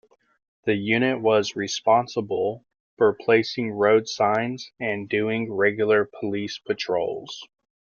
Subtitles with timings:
[0.65, 2.65] The unit was responsible
[2.97, 7.47] for placing road signs and doing regular police patrols.